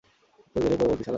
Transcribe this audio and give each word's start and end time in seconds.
তোই 0.51 0.61
জেলে 0.63 0.75
পঁচে 0.75 0.87
মরবি 0.89 1.03
শালা! 1.03 1.09